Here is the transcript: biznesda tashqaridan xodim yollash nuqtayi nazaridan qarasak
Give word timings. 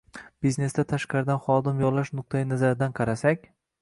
biznesda 0.45 0.85
tashqaridan 0.93 1.41
xodim 1.47 1.83
yollash 1.85 2.13
nuqtayi 2.21 2.47
nazaridan 2.55 2.97
qarasak 3.03 3.47